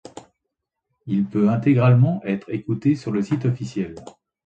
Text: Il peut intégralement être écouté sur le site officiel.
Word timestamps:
Il 1.05 1.25
peut 1.25 1.47
intégralement 1.49 2.23
être 2.23 2.49
écouté 2.51 2.95
sur 2.95 3.11
le 3.11 3.21
site 3.21 3.45
officiel. 3.45 3.93